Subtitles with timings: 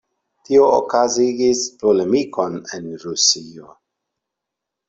[0.47, 3.71] Tio okazigis polemikon en Rusio.